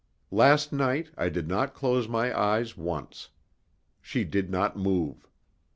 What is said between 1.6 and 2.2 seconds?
close